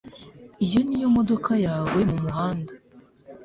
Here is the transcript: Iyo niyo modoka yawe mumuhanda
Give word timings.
Iyo 0.65 0.79
niyo 0.87 1.07
modoka 1.17 1.51
yawe 1.65 1.99
mumuhanda 2.09 2.73